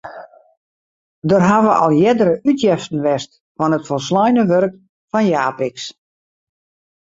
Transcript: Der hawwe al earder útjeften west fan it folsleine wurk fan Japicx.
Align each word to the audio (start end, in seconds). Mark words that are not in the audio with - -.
Der 1.33 1.41
hawwe 1.49 1.73
al 1.83 1.93
earder 2.07 2.31
útjeften 2.53 3.03
west 3.09 3.31
fan 3.57 3.75
it 3.77 3.87
folsleine 3.91 4.43
wurk 4.53 4.73
fan 5.11 5.25
Japicx. 5.33 5.77